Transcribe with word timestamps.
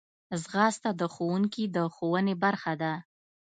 ځغاسته 0.41 0.89
د 1.01 1.03
ښوونکي 1.13 1.63
د 1.75 1.77
ښوونې 1.95 2.35
برخه 2.43 2.73
ده 2.81 2.93